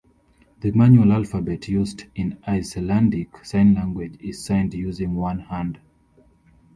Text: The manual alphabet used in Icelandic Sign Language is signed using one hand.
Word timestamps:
The 0.61 0.71
manual 0.71 1.13
alphabet 1.13 1.67
used 1.67 2.05
in 2.15 2.39
Icelandic 2.47 3.45
Sign 3.45 3.75
Language 3.75 4.17
is 4.19 4.43
signed 4.43 4.73
using 4.73 5.13
one 5.13 5.41
hand. 5.41 5.79